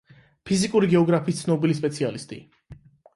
[0.49, 2.41] ფიზიკური გეოგრაფიის ცნობილი სპეციალისტი.